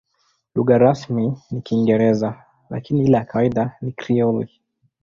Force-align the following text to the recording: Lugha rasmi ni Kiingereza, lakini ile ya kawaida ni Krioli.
Lugha 0.55 0.77
rasmi 0.77 1.37
ni 1.51 1.61
Kiingereza, 1.61 2.43
lakini 2.69 3.03
ile 3.03 3.17
ya 3.17 3.25
kawaida 3.25 3.75
ni 3.81 3.91
Krioli. 3.91 4.61